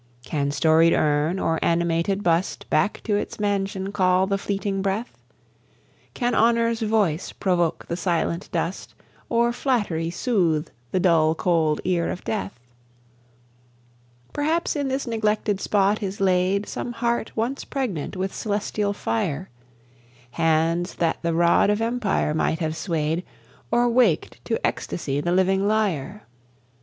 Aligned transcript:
Can 0.25 0.49
storied 0.49 0.93
urn 0.93 1.37
or 1.37 1.59
animated 1.61 2.23
bust 2.23 2.65
Back 2.71 3.01
to 3.03 3.15
its 3.17 3.39
mansion 3.39 3.91
call 3.91 4.25
the 4.25 4.39
fleeting 4.39 4.81
breath? 4.81 5.15
Can 6.15 6.33
Honour's 6.33 6.81
voice 6.81 7.31
provoke 7.31 7.85
the 7.85 7.95
silent 7.95 8.49
dust, 8.51 8.95
Or 9.29 9.51
Flatt'ry 9.53 10.09
soothe 10.09 10.69
the 10.89 10.99
dull 10.99 11.35
cold 11.35 11.81
ear 11.83 12.09
of 12.09 12.23
Death? 12.23 12.59
Perhaps 14.33 14.75
in 14.75 14.87
this 14.87 15.05
neglected 15.05 15.61
spot 15.61 16.01
is 16.01 16.19
laid 16.19 16.67
Some 16.67 16.93
heart 16.93 17.31
once 17.37 17.63
pregnant 17.63 18.17
with 18.17 18.33
celestial 18.33 18.93
fire, 18.93 19.51
Hands 20.31 20.95
that 20.95 21.19
the 21.21 21.35
rod 21.35 21.69
of 21.69 21.79
empire 21.79 22.33
might 22.33 22.57
have 22.57 22.75
sway'd, 22.75 23.21
Or 23.69 23.87
waked 23.87 24.43
to 24.45 24.57
ecstasy 24.65 25.21
the 25.21 25.31
living 25.31 25.67
lyre. 25.67 26.23